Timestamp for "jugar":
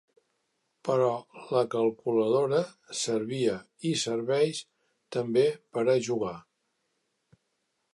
6.11-6.37